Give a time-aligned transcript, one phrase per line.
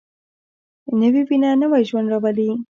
[0.99, 2.49] نوې وینه نوی ژوند راولي